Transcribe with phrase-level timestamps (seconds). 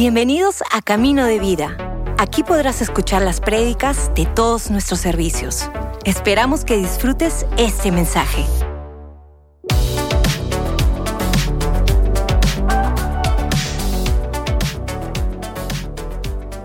[0.00, 1.76] Bienvenidos a Camino de Vida.
[2.16, 5.70] Aquí podrás escuchar las prédicas de todos nuestros servicios.
[6.06, 8.46] Esperamos que disfrutes este mensaje.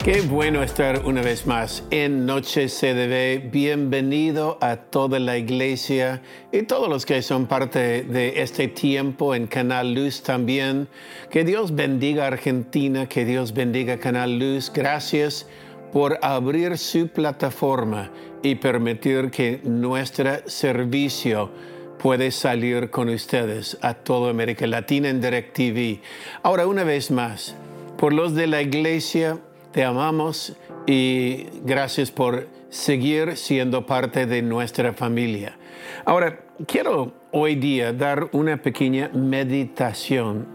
[0.05, 3.49] Qué bueno estar una vez más en Noche CDB.
[3.49, 6.21] Bienvenido a toda la iglesia
[6.51, 10.87] y todos los que son parte de este tiempo en Canal Luz también.
[11.31, 14.71] Que Dios bendiga Argentina, que Dios bendiga Canal Luz.
[14.71, 15.47] Gracias
[15.91, 18.11] por abrir su plataforma
[18.43, 21.49] y permitir que nuestro servicio
[21.97, 25.99] puede salir con ustedes a toda América Latina en DirecTV.
[26.43, 27.55] Ahora, una vez más,
[27.97, 29.39] por los de la iglesia,
[29.75, 30.55] te amamos
[30.87, 35.57] y gracias por seguir siendo parte de nuestra familia.
[36.05, 40.47] Ahora, quiero hoy día dar una pequeña meditación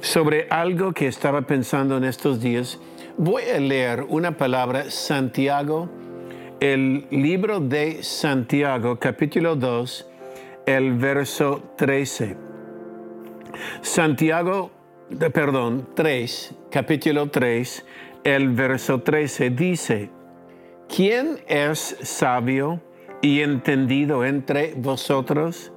[0.00, 2.80] sobre algo que estaba pensando en estos días.
[3.18, 5.90] Voy a leer una palabra, Santiago,
[6.58, 10.08] el libro de Santiago, capítulo 2,
[10.64, 12.38] el verso 13.
[13.82, 14.70] Santiago,
[15.30, 17.84] perdón, 3, capítulo 3,
[18.24, 20.10] el verso 13 dice,
[20.88, 22.80] ¿quién es sabio
[23.20, 25.72] y entendido entre vosotros?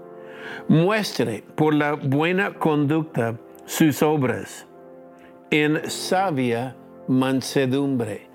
[0.67, 4.67] Muestre por la buena conducta sus obras
[5.49, 6.75] en sabia
[7.07, 8.27] mansedumbre.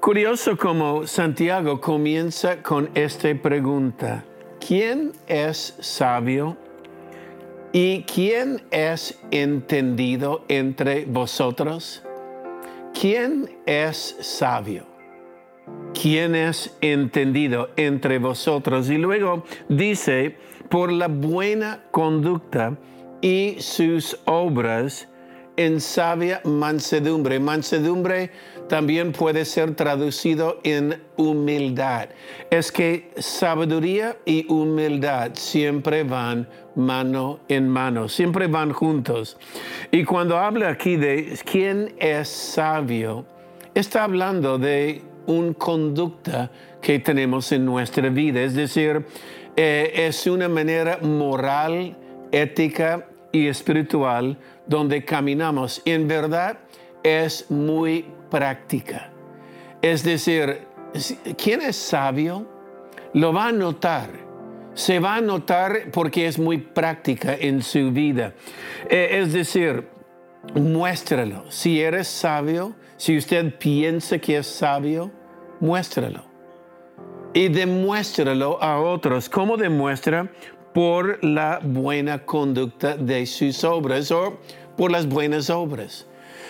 [0.00, 4.24] Curioso como Santiago comienza con esta pregunta,
[4.66, 6.56] ¿quién es sabio?
[7.72, 12.02] ¿Y quién es entendido entre vosotros?
[12.98, 14.86] ¿Quién es sabio?
[16.00, 18.90] ¿Quién es entendido entre vosotros?
[18.90, 20.36] Y luego dice,
[20.68, 22.78] por la buena conducta
[23.20, 25.08] y sus obras
[25.56, 27.38] en sabia mansedumbre.
[27.38, 28.30] Mansedumbre
[28.68, 32.08] también puede ser traducido en humildad.
[32.50, 39.36] Es que sabiduría y humildad siempre van mano en mano, siempre van juntos.
[39.90, 43.26] Y cuando habla aquí de quién es sabio,
[43.74, 49.04] está hablando de una conducta que tenemos en nuestra vida, es decir,
[49.56, 51.96] eh, es una manera moral,
[52.32, 55.82] ética y espiritual donde caminamos.
[55.84, 56.58] En verdad
[57.02, 59.10] es muy práctica.
[59.80, 60.66] Es decir,
[61.36, 62.46] quien es sabio
[63.14, 64.10] lo va a notar.
[64.74, 68.32] Se va a notar porque es muy práctica en su vida.
[68.88, 69.86] Eh, es decir,
[70.54, 71.50] muéstralo.
[71.50, 75.10] Si eres sabio, si usted piensa que es sabio,
[75.60, 76.24] muéstralo.
[77.34, 79.28] Y demuéstralo a otros.
[79.28, 80.30] ¿Cómo demuestra?
[80.72, 84.38] Por la buena conducta de sus obras o
[84.76, 86.06] por las buenas obras.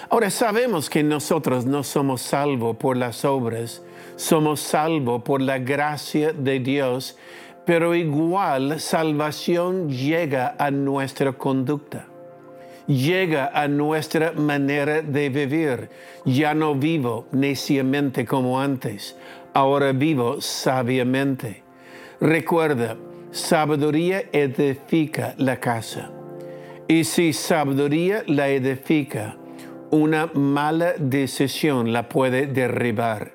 [0.08, 3.82] Ahora sabemos que nosotros no somos salvos por las obras,
[4.16, 7.16] somos salvos por la gracia de Dios,
[7.64, 12.06] pero igual salvación llega a nuestra conducta,
[12.86, 15.88] llega a nuestra manera de vivir.
[16.24, 19.16] Ya no vivo neciamente como antes,
[19.54, 21.62] ahora vivo sabiamente.
[22.20, 22.96] Recuerda,
[23.32, 26.10] sabiduría edifica la casa.
[26.86, 29.36] Y si sabiduría la edifica,
[29.90, 33.32] una mala decisión la puede derribar.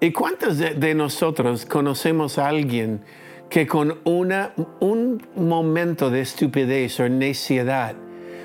[0.00, 3.02] ¿Y cuántos de, nosotros conocemos a alguien
[3.48, 7.94] que con una, un momento de estupidez o necedad,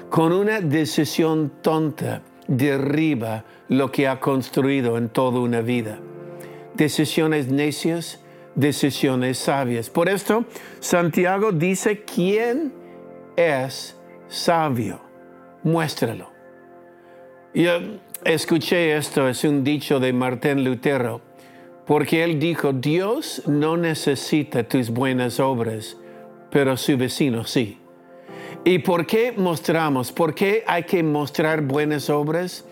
[0.10, 6.00] con una decisión tonta, derriba lo que ha construido en toda una vida?
[6.76, 8.22] Decisiones necias,
[8.60, 9.90] decisiones sabias.
[9.90, 10.46] Por esto,
[10.80, 12.74] Santiago dice, ¿quién
[13.36, 13.98] es
[14.28, 15.02] sabio?
[15.64, 16.30] Muéstralo.
[17.54, 17.72] Yo
[18.24, 21.22] escuché esto, es un dicho de Martín Lutero,
[21.88, 25.98] porque él dijo, Dios no necesita tus buenas obras,
[26.52, 27.80] pero su vecino sí.
[28.66, 30.12] ¿Y por qué mostramos?
[30.12, 32.66] ¿Por qué hay que mostrar buenas obras?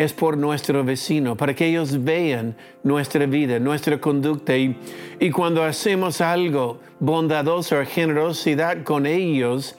[0.00, 4.56] Es por nuestro vecino, para que ellos vean nuestra vida, nuestra conducta.
[4.56, 4.76] Y,
[5.18, 9.76] y cuando hacemos algo bondadoso o generosidad con ellos,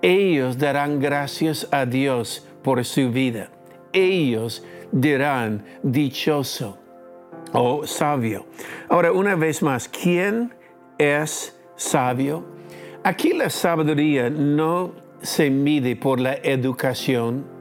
[0.00, 3.50] ellos darán gracias a Dios por su vida
[3.92, 6.78] ellos dirán dichoso
[7.52, 8.46] o sabio.
[8.88, 10.54] Ahora, una vez más, ¿quién
[10.98, 12.44] es sabio?
[13.04, 14.92] Aquí la sabiduría no
[15.22, 17.57] se mide por la educación.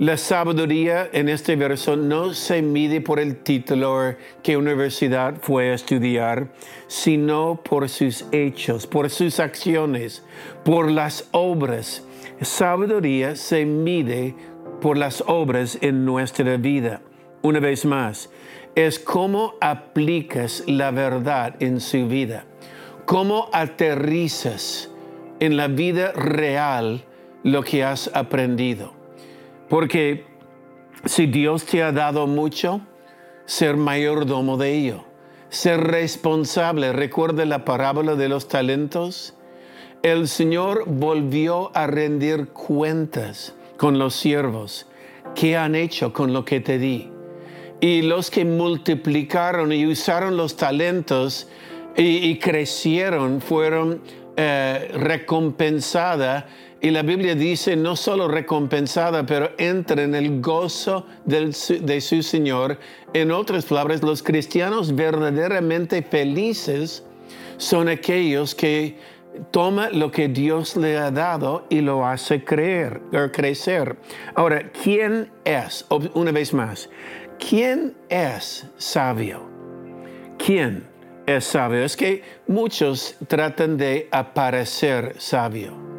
[0.00, 5.74] La sabiduría en este verso no se mide por el título que universidad fue a
[5.74, 6.48] estudiar,
[6.88, 10.24] sino por sus hechos, por sus acciones,
[10.64, 12.04] por las obras.
[12.40, 14.34] Sabiduría se mide
[14.80, 17.00] por las obras en nuestra vida.
[17.42, 18.30] Una vez más,
[18.74, 22.46] es cómo aplicas la verdad en su vida,
[23.04, 24.90] cómo aterrizas
[25.38, 27.04] en la vida real
[27.44, 28.93] lo que has aprendido.
[29.74, 30.24] Porque
[31.04, 32.80] si Dios te ha dado mucho,
[33.44, 35.04] ser mayordomo de ello,
[35.48, 36.92] ser responsable.
[36.92, 39.34] Recuerda la parábola de los talentos.
[40.04, 44.86] El Señor volvió a rendir cuentas con los siervos.
[45.34, 47.10] ¿Qué han hecho con lo que te di?
[47.80, 51.48] Y los que multiplicaron y usaron los talentos
[51.96, 54.02] y, crecieron fueron
[54.36, 56.44] eh, recompensadas
[56.80, 62.78] y la Biblia dice no solo recompensada, pero entra en el gozo de su Señor.
[63.14, 67.02] En otras palabras, los cristianos verdaderamente felices
[67.56, 68.98] son aquellos que
[69.50, 73.00] toman lo que Dios le ha dado y lo hace creer
[73.32, 73.96] crecer.
[74.34, 75.86] Ahora, ¿quién es?
[76.14, 76.90] Una vez más,
[77.38, 79.48] ¿quién es sabio?
[80.38, 80.86] ¿Quién
[81.26, 81.84] es sabio?
[81.84, 85.94] Es que muchos tratan de aparecer sabio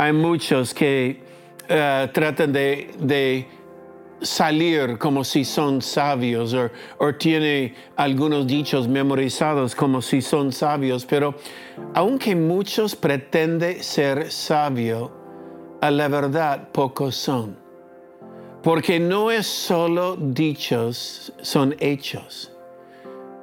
[0.00, 1.20] hay muchos que
[1.68, 3.46] eh, tratan de,
[4.22, 11.04] salir como si son sabios o, o tiene algunos dichos memorizados como si son sabios,
[11.04, 11.34] pero
[11.92, 15.10] aunque muchos pretenden ser sabios,
[15.82, 17.58] a la verdad pocos son.
[18.62, 22.52] Porque no es solo dichos, son hechos.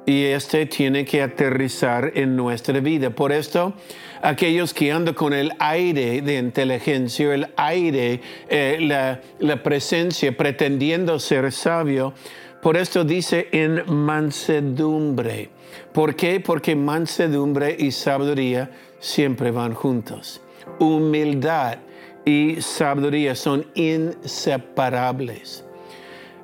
[0.08, 3.10] Y este tiene que aterrizar en nuestra vida.
[3.10, 3.74] Por esto,
[4.22, 11.18] aquellos que andan con el aire de inteligencia, el aire, eh, la, la presencia, pretendiendo
[11.18, 12.14] ser sabio,
[12.62, 15.50] por esto dice en mansedumbre.
[15.92, 16.40] ¿Por qué?
[16.40, 18.70] Porque mansedumbre y sabiduría
[19.00, 20.40] siempre van juntos.
[20.78, 21.80] Humildad
[22.24, 25.67] y sabiduría son inseparables.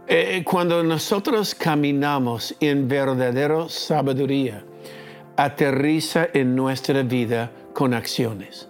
[0.07, 4.63] Eh, cuando nosotros caminamos en verdadera sabiduría,
[5.37, 8.69] aterriza en nuestra vida con acciones.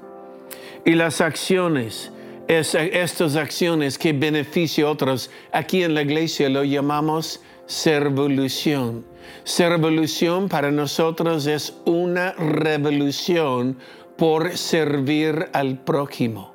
[0.84, 2.12] Y las acciones,
[2.46, 9.04] estas acciones que benefician a otros, aquí en la iglesia lo llamamos servolución.
[9.42, 13.76] Servolución para nosotros es una revolución
[14.16, 16.54] por servir al prójimo.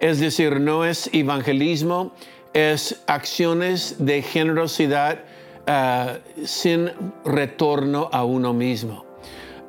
[0.00, 2.12] Es decir, no es evangelismo,
[2.54, 5.20] es acciones de generosidad
[5.66, 6.90] ah, sin
[7.24, 9.12] retorno a uno mismo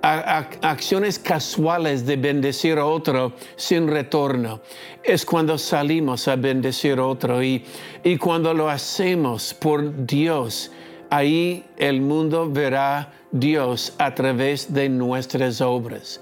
[0.04, 4.60] acciones casuales de bendecir a otro sin retorno.
[5.02, 7.64] Es cuando salimos a bendecir a otro y,
[8.04, 10.72] y cuando lo hacemos por Dios,
[11.10, 16.20] ahí el mundo verá Dios a través de nuestras obras.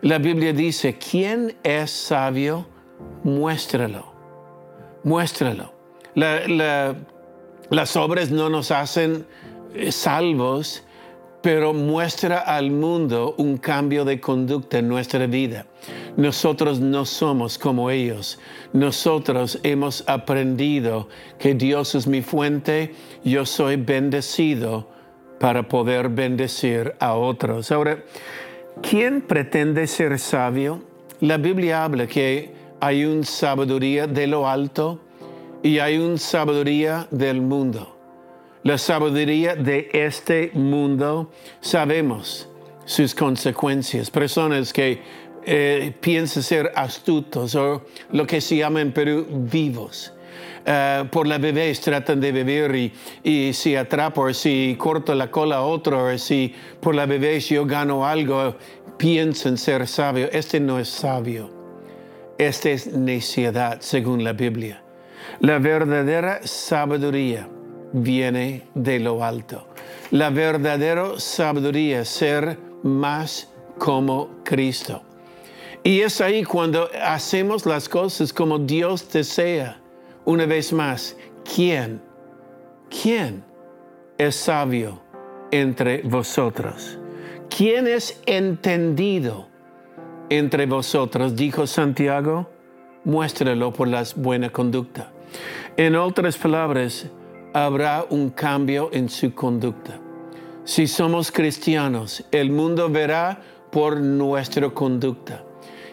[0.00, 2.66] La Biblia dice, ¿quién es sabio?
[3.22, 4.14] Muéstralo,
[5.04, 5.79] muéstralo.
[6.14, 9.26] Las obras no nos hacen
[9.74, 10.82] eh, salvos,
[11.42, 15.66] pero muestra al mundo un cambio de conducta en nuestra vida.
[16.16, 18.38] Nosotros no somos como ellos.
[18.72, 21.08] Nosotros hemos aprendido
[21.38, 24.88] que Dios es mi fuente, yo soy bendecido
[25.38, 27.72] para poder bendecir a otros.
[27.72, 28.04] Ahora,
[28.82, 30.82] ¿quién pretende ser sabio?
[31.20, 35.00] La Biblia habla que hay una sabiduría de lo alto
[35.62, 38.00] y hay una sabiduría del mundo
[38.62, 42.48] la sabiduría de este mundo, sabemos
[42.84, 44.10] sus consecuencias.
[44.10, 45.00] Personas que
[45.46, 50.12] eh, piensan ser astutos o lo que se llama en Perú vivos.
[50.66, 52.92] Eh, por la bebés tratan de beber
[53.24, 57.64] y, si atrapo o si corto la cola a otro si por la bebés yo
[57.64, 58.56] gano algo,
[58.98, 60.28] piensan ser sabio.
[60.32, 61.50] Este no es sabio.
[62.36, 64.79] Este es necedad según la Biblia.
[65.40, 67.48] La verdadera sabiduría
[67.92, 69.66] viene de lo alto.
[70.10, 73.48] La verdadera sabiduría ser más
[73.78, 75.02] como Cristo.
[75.82, 79.80] Y es ahí cuando hacemos las cosas como Dios desea.
[80.24, 81.16] Una vez más,
[81.54, 82.02] ¿quién?
[82.90, 83.44] ¿Quién
[84.18, 85.00] es sabio
[85.50, 86.98] entre vosotros?
[87.48, 89.48] ¿Quién es entendido
[90.28, 91.34] entre vosotros?
[91.34, 92.50] Dijo Santiago,
[93.04, 95.09] muéstralo por la buena conducta.
[95.76, 97.06] En otras palabras,
[97.52, 99.98] habrá un cambio en su conducta.
[100.64, 103.40] Si somos cristianos, el mundo verá
[103.72, 105.44] por nuestra conducta.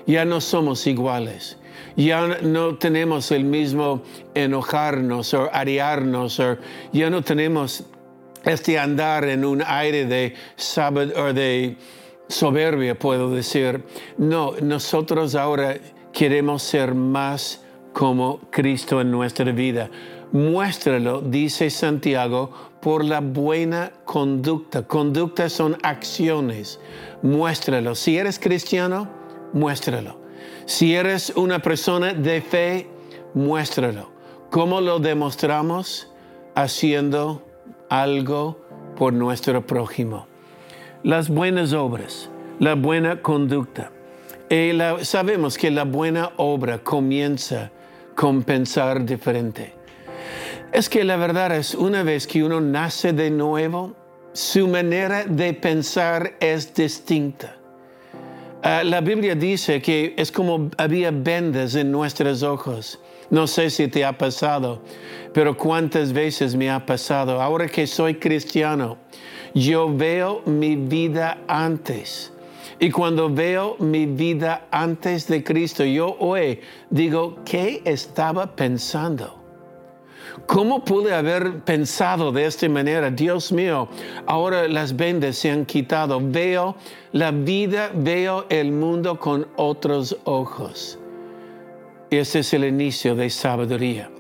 [0.05, 1.57] Ya no somos iguales.
[1.95, 4.03] Ya no tenemos el mismo
[4.33, 6.57] enojarnos o arearnos, o
[6.91, 7.83] ya no tenemos
[8.45, 10.33] este andar en un aire de
[11.15, 11.77] o de
[12.27, 13.83] soberbia, puedo decir.
[14.17, 15.77] No, nosotros ahora
[16.13, 17.63] queremos ser más
[17.97, 19.89] como Cristo en nuestra vida.
[20.31, 24.83] Muéstralo, dice Santiago, por la buena conducta.
[24.83, 26.79] Conducta son acciones.
[27.23, 27.95] Muéstralo.
[27.95, 29.09] Si eres cristiano,
[29.51, 30.19] muéstralo.
[30.67, 32.87] Si eres una persona de fe,
[33.33, 34.11] muéstralo.
[34.51, 36.11] ¿Cómo lo demostramos?
[36.53, 37.41] Haciendo
[37.89, 38.59] algo
[38.95, 40.27] por nuestro prójimo.
[41.01, 43.91] Las buenas obras, la buena conducta.
[44.51, 47.71] Y sabemos que la buena obra comienza
[48.17, 49.75] con pensar diferente.
[50.71, 53.95] Es que la verdad es, una vez que uno nace de nuevo,
[54.33, 57.57] su manera de pensar es distinta.
[58.63, 62.99] Ah, la Biblia dice que es como había vendas en nuestros ojos.
[63.29, 64.81] No sé si te ha pasado,
[65.31, 67.39] pero cuántas veces me ha pasado.
[67.39, 68.97] Ahora que soy cristiano,
[69.53, 72.33] yo veo mi vida antes.
[72.79, 76.59] Y cuando veo mi vida antes de Cristo, yo hoy
[76.91, 79.37] digo, ¿qué estaba pensando?
[80.45, 83.09] ¿Cómo pude haber pensado de esta manera?
[83.09, 83.87] Dios mío,
[84.27, 86.21] ahora las vendas se han quitado.
[86.21, 86.75] Veo
[87.11, 90.99] la vida, veo el mundo con otros ojos.
[92.11, 94.11] Este es el inicio de sabiduría.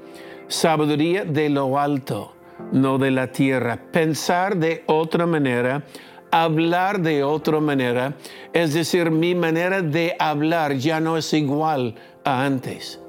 [0.47, 2.33] Sabiduría de lo alto,
[2.71, 3.79] no de la tierra.
[3.91, 5.83] Pensar de otra manera,
[6.43, 8.13] hablar de otra manera,
[8.53, 12.99] es decir, mi manera de hablar ya no es igual a antes.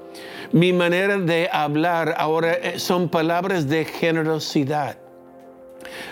[0.51, 4.97] Mi manera de hablar ahora eh, son palabras de generosidad.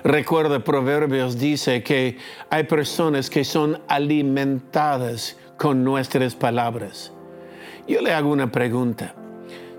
[0.04, 2.18] Recuerda, Proverbios dice que
[2.50, 7.12] hay personas que son alimentadas con nuestras palabras.
[7.88, 9.16] Yo le hago una pregunta.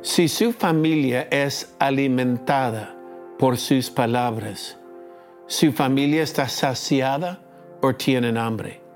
[0.03, 2.95] Si su familia es alimentada
[3.39, 4.78] por sus palabras,
[5.49, 7.41] ¿su familia está saciada
[7.81, 8.89] o tienen hambre?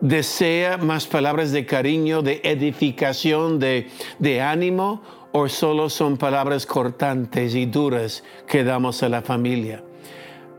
[0.00, 7.66] desea más palabras de cariño, de edificación, de, ánimo, o solo son palabras cortantes y
[7.66, 9.82] duras que damos a la familia.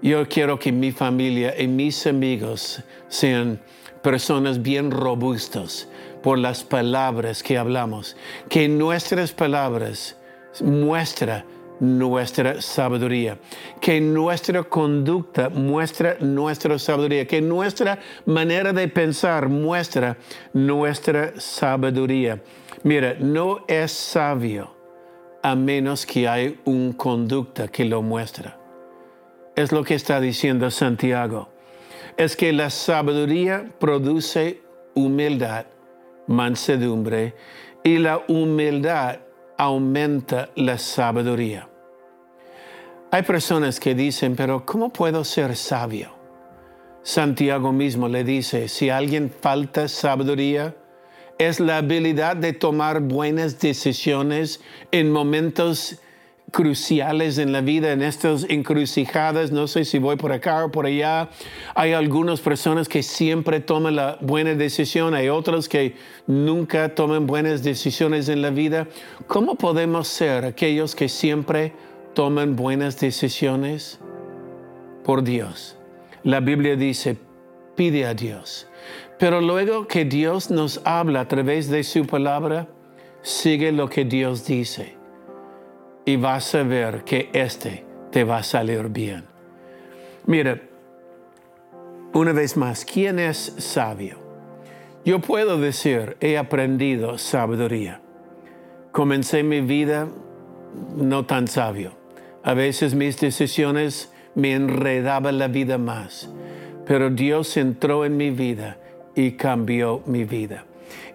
[0.01, 3.59] Yo quiero que mi familia y mis amigos sean
[4.01, 5.89] personas bien robustos
[6.23, 8.15] por las palabras que hablamos,
[8.49, 10.17] que nuestras palabras
[10.61, 11.43] muestran
[11.79, 13.37] nuestra sabiduría,
[13.79, 20.17] que nuestra conducta muestra nuestra sabiduría, que nuestra manera de pensar muestra
[20.53, 22.41] nuestra sabiduría.
[22.83, 24.75] Mira, no es sabio
[25.41, 28.57] a menos que hay un conducta que lo muestra.
[29.55, 31.49] Es lo que está diciendo Santiago.
[32.17, 34.61] Es que la sabiduría produce
[34.93, 35.65] humildad,
[36.27, 37.35] mansedumbre,
[37.83, 39.19] y la humildad
[39.57, 41.68] aumenta la sabiduría.
[43.11, 46.11] Hay personas que dicen, pero ¿cómo puedo ser sabio?
[47.01, 50.75] Santiago mismo le dice, si a alguien falta sabiduría,
[51.39, 54.61] es la habilidad de tomar buenas decisiones
[54.91, 55.99] en momentos
[56.51, 60.85] cruciales en la vida, en estas encrucijadas, no sé si voy por acá o por
[60.85, 61.29] allá.
[61.73, 65.95] Hay algunas personas que siempre toman la buena decisión, hay otras que
[66.27, 68.87] nunca toman buenas decisiones en la vida.
[69.25, 71.73] ¿Cómo podemos ser aquellos que siempre
[72.19, 73.97] toman buenas decisiones?
[75.05, 75.77] Por Dios.
[76.23, 77.15] La Biblia dice,
[77.77, 78.67] pide a Dios.
[79.17, 82.67] Pero luego que Dios nos habla a través de su palabra,
[83.21, 84.97] sigue lo que Dios dice
[86.03, 89.23] y vas a ver que este te va a salir bien.
[90.25, 90.59] Mira,
[92.11, 94.17] una vez más, ¿quién es sabio?
[95.05, 98.01] Yo puedo decir, he aprendido sabiduría.
[98.91, 100.09] Comencé mi vida
[100.97, 101.98] no tan sabio.
[102.49, 106.31] A veces mis decisiones me enredaban la vida más,
[106.83, 108.79] pero Dios entró en mi vida
[109.13, 110.65] y cambió mi vida.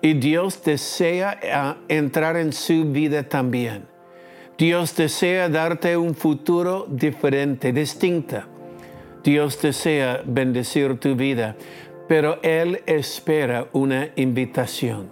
[0.00, 3.82] Y Dios desea ah, entrar en su vida también.
[4.56, 8.46] Dios desea darte un futuro diferente, distinta.
[9.24, 11.56] Dios desea bendecir tu vida,
[12.06, 15.10] pero Él espera una invitación.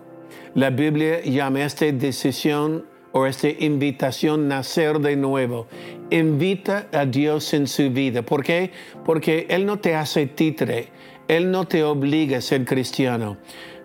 [0.55, 5.67] La Biblia llama esta decisión o esta invitación nacer de nuevo.
[6.11, 8.23] Invita a Dios en su vida.
[8.23, 8.71] ¿Por qué?
[9.05, 10.89] Porque Él no te hace titre,
[11.29, 13.39] Él no te obliga a ser cristiano.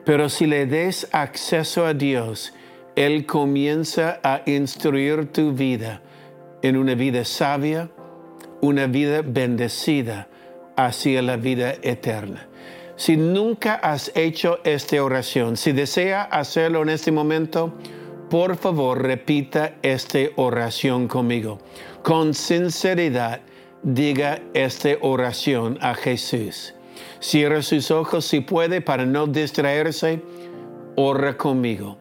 [0.06, 2.54] Pero si le des acceso a Dios,
[2.98, 6.02] él comienza a instruir tu vida
[6.64, 7.92] en una vida sabia,
[8.60, 10.28] una vida bendecida
[10.76, 12.48] hacia la vida eterna.
[12.96, 17.72] Si nunca has hecho esta oración, si desea hacerlo en este momento,
[18.30, 21.60] por favor repita esta oración conmigo.
[22.04, 23.42] Con sinceridad,
[23.84, 26.74] diga esta oración a Jesús.
[27.20, 30.22] Cierra sus ojos si puede para no distraerse.
[30.96, 31.98] Ora conmigo.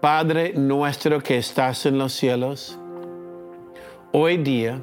[0.00, 2.78] Padre nuestro que estás en los cielos,
[4.12, 4.80] hoy día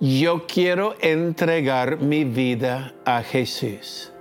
[0.00, 4.12] yo quiero entregar mi vida a Jesús.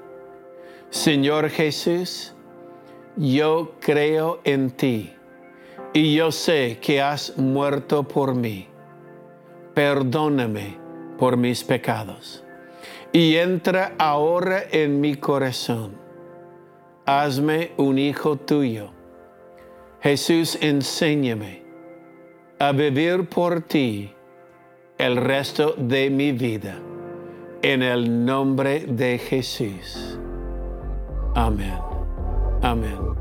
[0.91, 2.35] Señor Jesús,
[3.15, 5.11] yo creo en ti
[5.93, 8.67] y yo sé que has muerto por mí.
[9.73, 10.77] Perdóname
[11.17, 12.43] por mis pecados
[13.11, 15.99] y entra ahora en mi corazón.
[17.05, 18.91] Hazme un hijo tuyo.
[20.01, 21.63] Jesús, enséñame
[22.59, 24.13] a vivir por ti
[24.97, 26.75] el resto de mi vida.
[27.63, 30.17] En el nombre de Jesús.
[31.35, 31.77] Amén.
[32.61, 33.20] Amén.